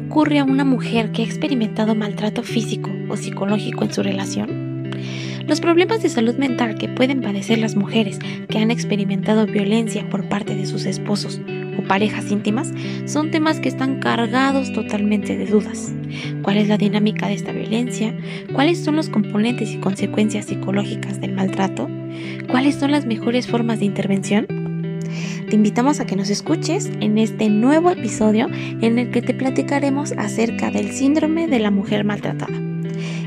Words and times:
ocurre 0.00 0.38
a 0.38 0.44
una 0.44 0.64
mujer 0.64 1.12
que 1.12 1.22
ha 1.22 1.24
experimentado 1.24 1.94
maltrato 1.94 2.42
físico 2.42 2.90
o 3.08 3.16
psicológico 3.16 3.84
en 3.84 3.92
su 3.92 4.02
relación? 4.02 4.90
Los 5.46 5.60
problemas 5.60 6.02
de 6.02 6.08
salud 6.08 6.36
mental 6.36 6.76
que 6.76 6.88
pueden 6.88 7.22
padecer 7.22 7.58
las 7.58 7.74
mujeres 7.74 8.18
que 8.48 8.58
han 8.58 8.70
experimentado 8.70 9.46
violencia 9.46 10.08
por 10.08 10.28
parte 10.28 10.54
de 10.54 10.66
sus 10.66 10.86
esposos 10.86 11.40
o 11.78 11.82
parejas 11.82 12.30
íntimas 12.30 12.72
son 13.06 13.30
temas 13.30 13.58
que 13.58 13.68
están 13.68 14.00
cargados 14.00 14.72
totalmente 14.72 15.36
de 15.36 15.46
dudas. 15.46 15.92
¿Cuál 16.42 16.58
es 16.58 16.68
la 16.68 16.78
dinámica 16.78 17.26
de 17.26 17.34
esta 17.34 17.52
violencia? 17.52 18.14
¿Cuáles 18.52 18.82
son 18.82 18.96
los 18.96 19.08
componentes 19.08 19.72
y 19.72 19.78
consecuencias 19.78 20.46
psicológicas 20.46 21.20
del 21.20 21.32
maltrato? 21.32 21.88
¿Cuáles 22.48 22.76
son 22.76 22.92
las 22.92 23.06
mejores 23.06 23.46
formas 23.46 23.80
de 23.80 23.86
intervención? 23.86 24.59
Te 25.50 25.56
invitamos 25.56 25.98
a 25.98 26.06
que 26.06 26.14
nos 26.14 26.30
escuches 26.30 26.86
en 27.00 27.18
este 27.18 27.50
nuevo 27.50 27.90
episodio 27.90 28.46
en 28.46 29.00
el 29.00 29.10
que 29.10 29.20
te 29.20 29.34
platicaremos 29.34 30.12
acerca 30.16 30.70
del 30.70 30.92
síndrome 30.92 31.48
de 31.48 31.58
la 31.58 31.72
mujer 31.72 32.04
maltratada. 32.04 32.56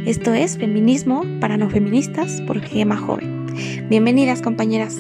Esto 0.06 0.34
es 0.34 0.58
Feminismo 0.58 1.24
para 1.42 1.58
no 1.58 1.70
feministas 1.70 2.42
por 2.48 2.62
Gema 2.62 2.96
Joven. 2.96 3.48
Bienvenidas 3.90 4.42
compañeras. 4.42 4.96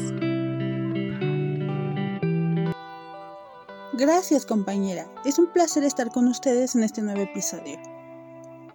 Gracias 3.94 4.46
compañera, 4.46 5.10
es 5.24 5.40
un 5.40 5.48
placer 5.48 5.86
estar 5.86 6.10
con 6.10 6.28
ustedes 6.28 6.76
en 6.76 6.84
este 6.84 7.02
nuevo 7.02 7.22
episodio. 7.22 7.80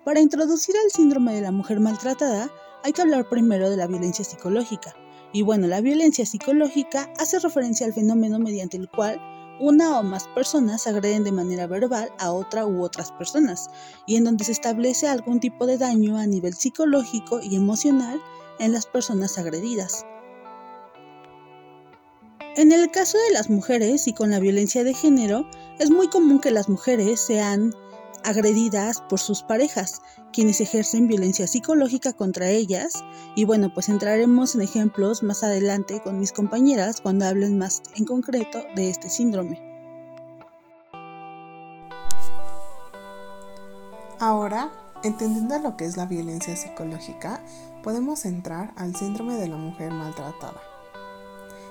Para 0.07 0.21
introducir 0.21 0.75
al 0.83 0.91
síndrome 0.91 1.35
de 1.35 1.43
la 1.43 1.53
mujer 1.53 1.81
maltratada, 1.81 2.49
hay 2.83 2.95
que 2.95 3.03
hablar 3.03 3.29
primero 3.29 3.69
de 3.69 3.77
la 3.77 3.87
violencia 3.87 4.25
psicológica. 4.25 4.95
Y 5.33 5.43
bueno, 5.43 5.67
la 5.67 5.81
violencia 5.81 6.25
psicológica 6.25 7.13
hace 7.19 7.39
referencia 7.39 7.87
al 7.87 7.93
fenómeno 7.93 8.39
mediante 8.39 8.77
el 8.77 8.89
cual 8.89 9.21
una 9.61 9.99
o 9.99 10.03
más 10.03 10.29
personas 10.29 10.87
agreden 10.87 11.25
de 11.25 11.33
manera 11.33 11.67
verbal 11.67 12.11
a 12.19 12.33
otra 12.33 12.65
u 12.67 12.83
otras 12.83 13.13
personas, 13.13 13.71
y 14.07 14.17
en 14.17 14.25
donde 14.25 14.45
se 14.45 14.53
establece 14.53 15.09
algún 15.09 15.41
tipo 15.41 15.67
de 15.67 15.79
daño 15.79 16.17
a 16.17 16.27
nivel 16.27 16.55
psicológico 16.55 17.41
y 17.43 17.57
emocional 17.57 18.21
en 18.59 18.73
las 18.73 18.87
personas 18.87 19.37
agredidas. 19.39 20.07
En 22.57 22.73
el 22.73 22.91
caso 22.91 23.19
de 23.19 23.35
las 23.35 23.51
mujeres 23.51 24.09
y 24.09 24.13
con 24.13 24.31
la 24.31 24.41
violencia 24.41 24.83
de 24.83 24.95
género, 24.95 25.49
es 25.79 25.91
muy 25.91 26.09
común 26.09 26.41
que 26.41 26.51
las 26.51 26.69
mujeres 26.69 27.21
sean 27.21 27.73
agredidas 28.29 29.03
por 29.09 29.19
sus 29.19 29.43
parejas, 29.43 30.03
quienes 30.33 30.61
ejercen 30.61 31.09
violencia 31.09 31.47
psicológica 31.47 32.13
contra 32.13 32.51
ellas. 32.51 32.93
Y 33.35 33.45
bueno, 33.45 33.73
pues 33.73 33.89
entraremos 33.89 34.55
en 34.55 34.63
ejemplos 34.63 35.23
más 35.23 35.43
adelante 35.43 36.01
con 36.01 36.19
mis 36.21 36.33
compañeras 36.33 37.01
cuando 37.01 37.27
hablen 37.27 37.59
más 37.59 37.83
en 37.97 38.05
concreto 38.05 38.63
de 38.77 38.91
este 38.91 39.09
síndrome. 39.09 39.61
Ahora, 44.21 44.71
entendiendo 45.03 45.59
lo 45.61 45.77
que 45.77 45.85
es 45.85 45.97
la 45.97 46.07
violencia 46.07 46.57
psicológica, 46.57 47.41
podemos 47.83 48.25
entrar 48.25 48.73
al 48.77 48.95
síndrome 48.95 49.35
de 49.35 49.49
la 49.49 49.57
mujer 49.57 49.93
maltratada. 49.93 50.68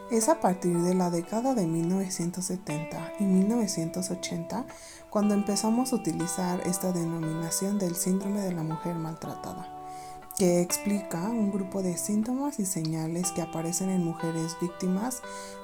Es 0.09 0.29
a 0.29 0.39
partir 0.39 0.77
de 0.77 0.93
la 0.93 1.09
década 1.09 1.53
de 1.53 1.67
1970 1.67 3.15
y 3.19 3.23
1980 3.25 4.65
cuando 5.09 5.33
empezamos 5.33 5.91
a 5.91 5.97
utilizar 5.97 6.61
esta 6.65 6.93
denominación 6.93 7.77
del 7.77 7.97
síndrome 7.97 8.39
de 8.39 8.53
la 8.53 8.63
mujer 8.63 8.95
maltratada, 8.95 9.67
que 10.37 10.61
explica 10.61 11.27
un 11.29 11.51
grupo 11.51 11.83
de 11.83 11.97
síntomas 11.97 12.57
y 12.57 12.65
señales 12.65 13.33
que 13.33 13.41
aparecen 13.41 13.89
en 13.89 14.05
mujeres 14.05 14.55
víctimas 14.61 15.21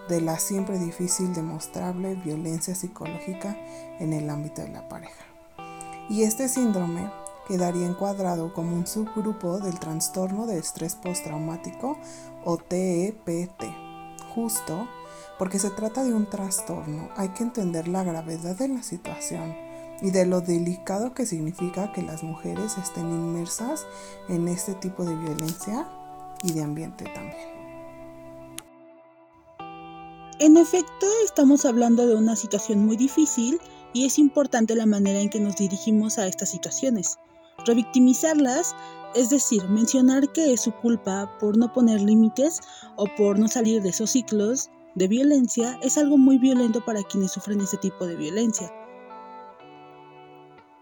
de 0.10 0.20
la 0.20 0.38
siempre 0.38 0.78
difícil 0.78 1.34
demostrable 1.34 2.16
violencia 2.16 2.76
psicológica 2.76 3.58
en 4.00 4.12
el 4.12 4.30
ámbito 4.30 4.62
de 4.62 4.70
la 4.70 4.90
pareja. 4.90 5.24
Y 6.10 6.24
este 6.24 6.50
síndrome 6.50 7.10
quedaría 7.48 7.88
encuadrado 7.88 8.54
como 8.54 8.76
un 8.76 8.88
subgrupo 8.88 9.60
del 9.60 9.80
trastorno 9.80 10.48
de 10.48 10.58
estrés 10.58 10.96
postraumático 10.96 11.98
o 12.44 12.58
TEPT 12.58 13.83
justo 14.34 14.88
porque 15.38 15.60
se 15.60 15.70
trata 15.72 16.04
de 16.04 16.14
un 16.14 16.26
trastorno, 16.26 17.10
hay 17.18 17.30
que 17.30 17.44
entender 17.44 17.88
la 17.88 18.04
gravedad 18.04 18.56
de 18.56 18.68
la 18.68 18.84
situación 18.84 19.56
y 20.02 20.12
de 20.12 20.26
lo 20.26 20.42
delicado 20.42 21.14
que 21.14 21.26
significa 21.26 21.92
que 21.92 22.02
las 22.02 22.24
mujeres 22.24 22.78
estén 22.78 23.10
inmersas 23.10 23.86
en 24.30 24.48
este 24.48 24.74
tipo 24.76 25.04
de 25.06 25.16
violencia 25.16 25.88
y 26.44 26.52
de 26.52 26.62
ambiente 26.62 27.06
también. 27.06 27.54
En 30.40 30.58
efecto, 30.58 31.08
estamos 31.26 31.66
hablando 31.66 32.06
de 32.06 32.16
una 32.16 32.36
situación 32.36 32.86
muy 32.86 32.98
difícil 32.98 33.62
y 33.94 34.06
es 34.06 34.20
importante 34.20 34.76
la 34.76 34.86
manera 34.86 35.20
en 35.20 35.30
que 35.30 35.40
nos 35.40 35.56
dirigimos 35.56 36.18
a 36.18 36.28
estas 36.28 36.50
situaciones. 36.50 37.18
Revictimizarlas 37.66 38.76
es 39.16 39.30
decir, 39.30 39.64
mencionar 39.70 40.32
que 40.32 40.54
es 40.54 40.62
su 40.62 40.72
culpa 40.72 41.38
por 41.40 41.58
no 41.58 41.72
poner 41.72 42.02
límites 42.02 42.62
o 42.96 43.06
por 43.18 43.40
no 43.40 43.48
salir 43.48 43.82
de 43.82 43.90
esos 43.90 44.12
ciclos 44.12 44.70
de 44.96 45.08
violencia 45.08 45.80
es 45.82 45.98
algo 45.98 46.18
muy 46.18 46.38
violento 46.38 46.84
para 46.86 47.04
quienes 47.04 47.32
sufren 47.32 47.62
ese 47.62 47.78
tipo 47.78 48.06
de 48.06 48.16
violencia. 48.16 48.72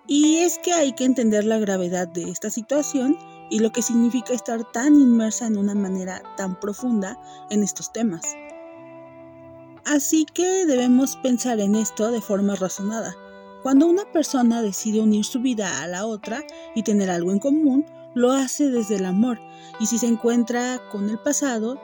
Y 0.07 0.37
es 0.37 0.59
que 0.59 0.73
hay 0.73 0.93
que 0.93 1.05
entender 1.05 1.45
la 1.45 1.57
gravedad 1.59 2.07
de 2.07 2.23
esta 2.23 2.49
situación 2.49 3.17
y 3.49 3.59
lo 3.59 3.71
que 3.71 3.81
significa 3.81 4.33
estar 4.33 4.69
tan 4.71 4.95
inmersa 4.95 5.47
en 5.47 5.57
una 5.57 5.75
manera 5.75 6.21
tan 6.37 6.59
profunda 6.59 7.17
en 7.49 7.63
estos 7.63 7.93
temas. 7.93 8.23
Así 9.85 10.25
que 10.25 10.65
debemos 10.65 11.15
pensar 11.17 11.59
en 11.59 11.75
esto 11.75 12.11
de 12.11 12.21
forma 12.21 12.55
razonada. 12.55 13.15
Cuando 13.63 13.87
una 13.87 14.03
persona 14.11 14.61
decide 14.61 15.01
unir 15.01 15.23
su 15.23 15.39
vida 15.39 15.81
a 15.81 15.87
la 15.87 16.05
otra 16.05 16.43
y 16.75 16.83
tener 16.83 17.09
algo 17.09 17.31
en 17.31 17.39
común, 17.39 17.85
lo 18.13 18.31
hace 18.31 18.69
desde 18.69 18.97
el 18.97 19.05
amor 19.05 19.39
y 19.79 19.85
si 19.85 19.97
se 19.97 20.07
encuentra 20.07 20.79
con 20.91 21.09
el 21.09 21.17
pasado 21.17 21.81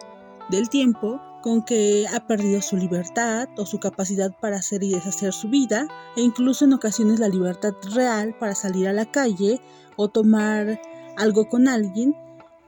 del 0.49 0.69
tiempo, 0.69 1.21
con 1.41 1.63
que 1.63 2.05
ha 2.13 2.25
perdido 2.25 2.61
su 2.61 2.77
libertad 2.77 3.47
o 3.57 3.65
su 3.65 3.79
capacidad 3.79 4.31
para 4.39 4.57
hacer 4.57 4.83
y 4.83 4.93
deshacer 4.93 5.33
su 5.33 5.49
vida, 5.49 5.87
e 6.15 6.21
incluso 6.21 6.65
en 6.65 6.73
ocasiones 6.73 7.19
la 7.19 7.29
libertad 7.29 7.73
real 7.93 8.35
para 8.39 8.55
salir 8.55 8.87
a 8.87 8.93
la 8.93 9.05
calle 9.05 9.61
o 9.95 10.09
tomar 10.09 10.79
algo 11.17 11.47
con 11.49 11.67
alguien, 11.67 12.15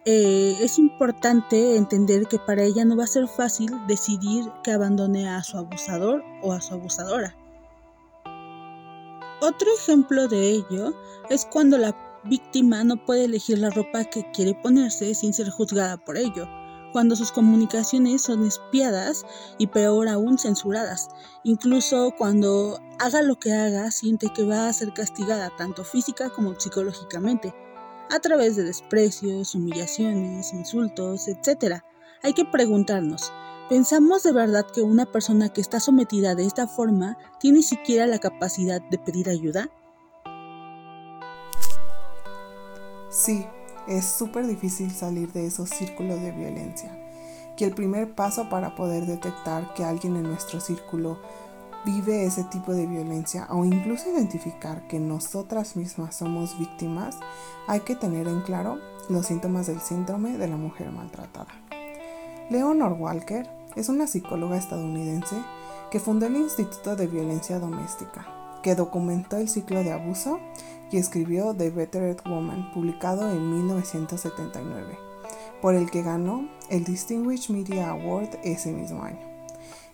eh, 0.05 0.57
es 0.61 0.79
importante 0.79 1.75
entender 1.75 2.25
que 2.27 2.39
para 2.39 2.63
ella 2.63 2.85
no 2.85 2.95
va 2.95 3.03
a 3.03 3.07
ser 3.07 3.27
fácil 3.27 3.71
decidir 3.87 4.45
que 4.63 4.71
abandone 4.71 5.29
a 5.29 5.43
su 5.43 5.57
abusador 5.57 6.23
o 6.41 6.53
a 6.53 6.61
su 6.61 6.73
abusadora. 6.73 7.35
Otro 9.41 9.67
ejemplo 9.77 10.27
de 10.27 10.51
ello 10.51 10.93
es 11.29 11.45
cuando 11.45 11.77
la 11.77 12.08
víctima 12.23 12.83
no 12.83 13.03
puede 13.05 13.25
elegir 13.25 13.59
la 13.59 13.69
ropa 13.69 14.05
que 14.05 14.29
quiere 14.31 14.53
ponerse 14.53 15.13
sin 15.15 15.33
ser 15.33 15.49
juzgada 15.49 15.97
por 15.97 16.17
ello, 16.17 16.47
cuando 16.91 17.15
sus 17.15 17.31
comunicaciones 17.31 18.21
son 18.21 18.45
espiadas 18.45 19.25
y 19.57 19.67
peor 19.67 20.07
aún 20.07 20.37
censuradas. 20.37 21.09
Incluso 21.43 22.13
cuando 22.17 22.79
haga 22.99 23.21
lo 23.21 23.39
que 23.39 23.53
haga, 23.53 23.91
siente 23.91 24.29
que 24.33 24.43
va 24.43 24.67
a 24.67 24.73
ser 24.73 24.93
castigada 24.93 25.51
tanto 25.57 25.83
física 25.83 26.29
como 26.29 26.59
psicológicamente, 26.59 27.53
a 28.09 28.19
través 28.19 28.55
de 28.55 28.63
desprecios, 28.63 29.53
humillaciones, 29.53 30.53
insultos, 30.53 31.27
etc. 31.27 31.81
Hay 32.23 32.33
que 32.33 32.45
preguntarnos, 32.45 33.31
¿pensamos 33.69 34.23
de 34.23 34.33
verdad 34.33 34.65
que 34.73 34.81
una 34.81 35.05
persona 35.05 35.49
que 35.49 35.61
está 35.61 35.79
sometida 35.79 36.33
de 36.35 36.45
esta 36.45 36.67
forma 36.67 37.17
tiene 37.39 37.61
siquiera 37.61 38.07
la 38.07 38.19
capacidad 38.19 38.81
de 38.81 38.97
pedir 38.97 39.29
ayuda? 39.29 39.69
Sí, 43.09 43.43
es 43.87 44.05
súper 44.05 44.45
difícil 44.45 44.91
salir 44.91 45.31
de 45.33 45.47
esos 45.47 45.69
círculos 45.69 46.21
de 46.21 46.31
violencia. 46.31 46.95
Que 47.57 47.65
el 47.65 47.73
primer 47.73 48.13
paso 48.13 48.49
para 48.49 48.75
poder 48.75 49.07
detectar 49.07 49.73
que 49.73 49.83
alguien 49.83 50.15
en 50.15 50.23
nuestro 50.23 50.61
círculo 50.61 51.17
vive 51.85 52.25
ese 52.25 52.43
tipo 52.43 52.73
de 52.73 52.85
violencia 52.85 53.47
o 53.49 53.65
incluso 53.65 54.09
identificar 54.09 54.87
que 54.87 54.99
nosotras 54.99 55.75
mismas 55.75 56.15
somos 56.15 56.57
víctimas, 56.59 57.17
hay 57.67 57.79
que 57.79 57.95
tener 57.95 58.27
en 58.27 58.41
claro 58.41 58.77
los 59.09 59.25
síntomas 59.25 59.65
del 59.65 59.79
síndrome 59.79 60.37
de 60.37 60.47
la 60.47 60.57
mujer 60.57 60.91
maltratada. 60.91 61.51
Leonor 62.51 62.93
Walker 62.93 63.49
es 63.75 63.89
una 63.89 64.05
psicóloga 64.05 64.57
estadounidense 64.57 65.35
que 65.89 65.99
fundó 65.99 66.27
el 66.27 66.35
Instituto 66.35 66.95
de 66.95 67.07
Violencia 67.07 67.59
Doméstica, 67.59 68.27
que 68.61 68.75
documentó 68.75 69.37
el 69.37 69.49
ciclo 69.49 69.83
de 69.83 69.93
abuso 69.93 70.39
y 70.91 70.97
escribió 70.97 71.53
The 71.53 71.69
Bettered 71.69 72.21
Woman, 72.25 72.71
publicado 72.73 73.29
en 73.29 73.65
1979, 73.65 74.97
por 75.61 75.75
el 75.75 75.89
que 75.91 76.03
ganó 76.03 76.47
el 76.69 76.83
Distinguished 76.83 77.53
Media 77.53 77.91
Award 77.91 78.29
ese 78.43 78.71
mismo 78.71 79.03
año. 79.03 79.19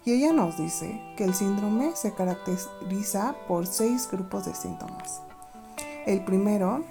Y 0.06 0.14
ella 0.14 0.34
nos 0.34 0.58
dice 0.58 1.02
que 1.18 1.24
el 1.24 1.34
síndrome 1.34 1.96
se 1.96 2.14
caracteriza 2.14 3.36
por 3.48 3.66
seis 3.66 4.08
grupos 4.12 4.46
de 4.46 4.54
síntomas. 4.54 5.22
El 6.06 6.24
primero 6.24 6.84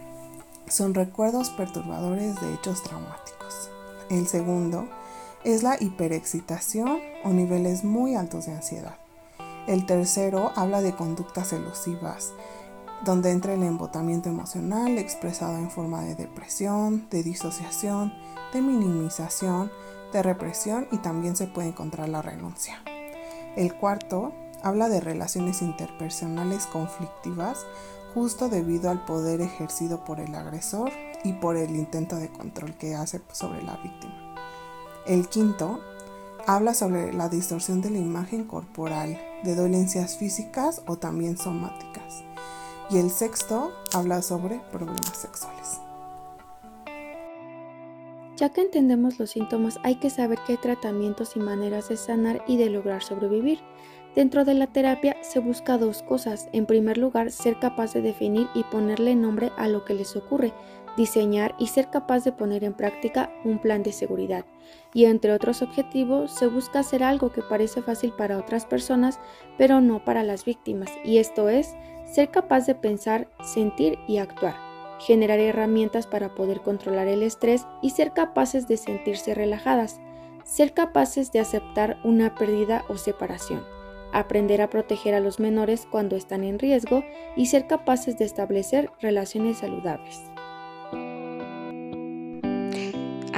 son 0.67 0.95
recuerdos 0.95 1.51
perturbadores 1.51 2.41
de 2.41 2.55
hechos 2.55 2.83
traumáticos. 2.83 3.71
El 4.11 4.27
segundo 4.27 4.89
es 5.45 5.63
la 5.63 5.77
hiperexcitación 5.79 6.99
o 7.23 7.31
niveles 7.31 7.85
muy 7.85 8.17
altos 8.17 8.47
de 8.47 8.53
ansiedad. 8.53 8.97
El 9.67 9.87
tercero 9.87 10.53
habla 10.57 10.83
de 10.83 10.95
conductas 10.95 11.53
elusivas 11.53 12.33
donde 13.03 13.31
entra 13.31 13.55
el 13.55 13.63
embotamiento 13.63 14.29
emocional 14.29 14.99
expresado 14.99 15.57
en 15.59 15.71
forma 15.71 16.03
de 16.03 16.15
depresión, 16.15 17.09
de 17.11 17.23
disociación, 17.23 18.15
de 18.53 18.63
minimización, 18.63 19.71
de 20.13 20.23
represión 20.23 20.87
y 20.93 20.99
también 20.99 21.37
se 21.37 21.47
puede 21.47 21.69
encontrar 21.69 22.09
la 22.09 22.23
renuncia. 22.23 22.83
El 23.57 23.75
cuarto 23.75 24.33
habla 24.63 24.89
de 24.89 25.01
relaciones 25.01 25.61
interpersonales 25.61 26.67
conflictivas 26.67 27.67
justo 28.15 28.49
debido 28.49 28.91
al 28.91 29.05
poder 29.05 29.41
ejercido 29.41 30.05
por 30.05 30.21
el 30.21 30.35
agresor 30.35 30.91
y 31.25 31.33
por 31.33 31.57
el 31.57 31.75
intento 31.75 32.17
de 32.17 32.29
control 32.29 32.75
que 32.75 32.95
hace 32.95 33.21
sobre 33.33 33.63
la 33.63 33.77
víctima. 33.77 34.35
El 35.07 35.29
quinto 35.29 35.81
habla 36.47 36.75
sobre 36.75 37.13
la 37.13 37.29
distorsión 37.29 37.81
de 37.81 37.91
la 37.91 37.99
imagen 37.99 38.45
corporal, 38.45 39.21
de 39.43 39.55
dolencias 39.55 40.17
físicas 40.17 40.83
o 40.87 40.97
también 40.97 41.37
somáticas. 41.37 42.23
Y 42.91 42.99
el 42.99 43.11
sexto 43.11 43.73
habla 43.93 44.21
sobre 44.23 44.61
problemas 44.71 45.17
sexuales. 45.17 45.81
Ya 48.37 48.49
que 48.49 48.63
entendemos 48.63 49.19
los 49.19 49.31
síntomas, 49.31 49.79
hay 49.85 49.95
que 49.97 50.11
saber 50.11 50.39
que 50.45 50.53
hay 50.53 50.59
tratamientos 50.59 51.37
y 51.37 51.39
maneras 51.39 51.89
de 51.89 51.97
sanar 51.97 52.43
y 52.49 52.57
de 52.57 52.69
lograr 52.69 53.03
sobrevivir. 53.03 53.61
Dentro 54.15 54.45
de 54.45 54.55
la 54.55 54.67
terapia 54.67 55.17
se 55.23 55.39
busca 55.39 55.79
dos 55.79 56.03
cosas. 56.03 56.49
En 56.53 56.67
primer 56.67 56.99
lugar, 56.99 57.31
ser 57.31 57.59
capaz 57.59 57.95
de 57.95 58.03
definir 58.03 58.49
y 58.55 58.65
ponerle 58.65 59.15
nombre 59.15 59.53
a 59.57 59.69
lo 59.69 59.85
que 59.85 59.95
les 59.95 60.15
ocurre, 60.17 60.53
diseñar 60.97 61.55
y 61.59 61.69
ser 61.69 61.91
capaz 61.91 62.25
de 62.25 62.33
poner 62.33 62.65
en 62.65 62.75
práctica 62.75 63.31
un 63.45 63.59
plan 63.59 63.83
de 63.83 63.93
seguridad. 63.93 64.45
Y 64.93 65.07
entre 65.07 65.33
otros 65.33 65.63
objetivos, 65.63 66.33
se 66.33 66.47
busca 66.47 66.81
hacer 66.81 67.03
algo 67.03 67.33
que 67.33 67.43
parece 67.43 67.83
fácil 67.83 68.13
para 68.13 68.39
otras 68.39 68.67
personas, 68.67 69.19
pero 69.59 69.81
no 69.81 70.05
para 70.05 70.23
las 70.23 70.45
víctimas, 70.45 70.91
y 71.05 71.19
esto 71.19 71.49
es 71.49 71.75
ser 72.07 72.31
capaz 72.31 72.67
de 72.67 72.75
pensar, 72.75 73.29
sentir 73.43 73.99
y 74.07 74.19
actuar 74.19 74.75
generar 74.99 75.39
herramientas 75.39 76.07
para 76.07 76.35
poder 76.35 76.61
controlar 76.61 77.09
el 77.09 77.23
estrés 77.23 77.67
y 77.83 77.91
ser 77.91 78.13
capaces 78.13 78.69
de 78.69 78.77
sentirse 78.77 79.35
relajadas, 79.35 80.01
ser 80.45 80.73
capaces 80.73 81.33
de 81.33 81.41
aceptar 81.41 81.99
una 82.05 82.35
pérdida 82.35 82.85
o 82.89 82.97
separación, 82.97 83.63
aprender 84.13 84.63
a 84.63 84.71
proteger 84.71 85.15
a 85.15 85.21
los 85.21 85.41
menores 85.41 85.87
cuando 85.91 86.17
están 86.17 86.45
en 86.45 86.59
riesgo 86.59 87.03
y 87.37 87.47
ser 87.47 87.67
capaces 87.67 88.19
de 88.19 88.25
establecer 88.25 88.91
relaciones 89.01 89.59
saludables. 89.59 90.34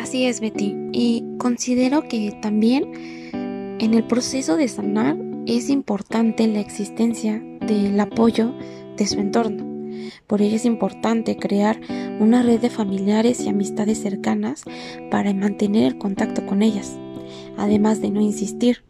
Así 0.07 0.25
es, 0.27 0.39
Betty. 0.39 0.73
Y 0.93 1.25
considero 1.37 2.03
que 2.07 2.31
también 2.41 2.93
en 3.81 3.93
el 3.93 4.05
proceso 4.05 4.57
de 4.57 4.69
sanar 4.69 5.17
es 5.47 5.69
importante 5.69 6.47
la 6.47 6.61
existencia 6.61 7.43
del 7.67 7.99
apoyo 7.99 8.55
de 8.97 9.05
su 9.05 9.19
entorno. 9.19 9.67
Por 10.29 10.43
ello 10.43 10.55
es 10.55 10.65
importante 10.65 11.37
crear 11.37 11.81
una 12.21 12.45
red 12.45 12.61
de 12.61 12.71
familiares 12.71 13.41
y 13.41 13.49
amistades 13.49 14.01
cercanas 14.01 14.63
para 15.11 15.35
mantener 15.35 15.83
el 15.83 15.99
contacto 15.99 16.47
con 16.47 16.63
ellas, 16.63 16.97
además 17.57 18.01
de 18.01 18.11
no 18.13 18.21
insistir, 18.21 18.85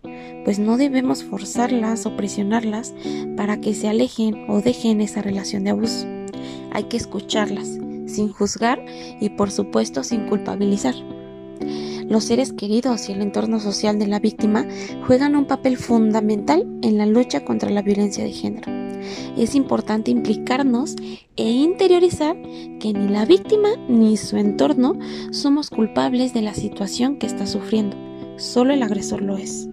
pues 0.44 0.58
no 0.58 0.76
debemos 0.76 1.24
forzarlas 1.24 2.04
o 2.04 2.14
presionarlas 2.14 2.94
para 3.38 3.58
que 3.58 3.72
se 3.72 3.88
alejen 3.88 4.50
o 4.50 4.60
dejen 4.60 5.00
esa 5.00 5.22
relación 5.22 5.64
de 5.64 5.70
abuso. 5.70 6.06
Hay 6.72 6.84
que 6.84 6.98
escucharlas, 6.98 7.78
sin 8.16 8.32
juzgar 8.32 8.84
y 9.20 9.30
por 9.30 9.50
supuesto 9.50 10.02
sin 10.02 10.26
culpabilizar. 10.26 10.94
Los 12.08 12.24
seres 12.24 12.52
queridos 12.52 13.08
y 13.08 13.12
el 13.12 13.22
entorno 13.22 13.60
social 13.60 13.98
de 13.98 14.06
la 14.06 14.20
víctima 14.20 14.66
juegan 15.06 15.36
un 15.36 15.46
papel 15.46 15.76
fundamental 15.76 16.66
en 16.82 16.98
la 16.98 17.06
lucha 17.06 17.44
contra 17.44 17.70
la 17.70 17.82
violencia 17.82 18.24
de 18.24 18.32
género 18.32 18.86
es 19.36 19.54
importante 19.54 20.10
implicarnos 20.10 20.96
e 21.36 21.50
interiorizar 21.50 22.36
que 22.80 22.92
ni 22.92 23.08
la 23.08 23.24
víctima 23.24 23.70
ni 23.88 24.16
su 24.16 24.36
entorno 24.36 24.98
somos 25.30 25.70
culpables 25.70 26.32
de 26.34 26.42
la 26.42 26.54
situación 26.54 27.18
que 27.18 27.26
está 27.26 27.46
sufriendo, 27.46 27.96
solo 28.38 28.72
el 28.72 28.82
agresor 28.82 29.22
lo 29.22 29.36
es. 29.36 29.68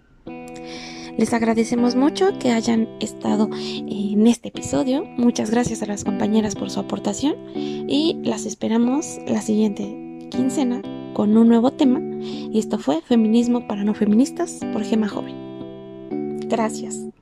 Les 1.18 1.31
agradecemos 1.33 1.95
mucho 1.95 2.38
que 2.39 2.51
hayan 2.51 2.89
estado 3.00 3.50
en 3.54 4.25
este 4.25 4.50
episodio. 4.50 5.06
Muchas 5.18 5.51
gracias 5.51 5.83
a 5.83 5.86
las 5.86 6.04
compañeras 6.04 6.56
por 6.56 6.71
su 6.71 6.80
aportación 6.80 7.36
y 7.56 8.19
las 8.24 8.45
esperamos 8.45 9.19
la 9.27 9.42
siguiente 9.42 10.27
quincena 10.31 10.81
con 11.13 11.38
un 11.38 11.48
nuevo 11.48 11.71
tema. 11.71 12.00
Y 12.01 12.57
esto 12.57 12.80
fue 12.80 13.01
Feminismo 13.01 13.68
para 13.68 13.83
no 13.83 13.94
feministas 13.94 14.60
por 14.74 14.83
Gema 14.83 15.07
Joven. 15.07 16.39
Gracias. 16.50 17.12